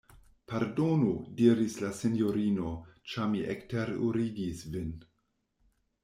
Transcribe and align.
Pardonu! 0.51 1.09
diris 1.41 1.75
la 1.83 1.91
sinjorino, 1.97 2.71
ĉar 3.11 3.27
mi 3.33 3.43
ekterurigis 3.55 4.63
vin. 4.77 4.89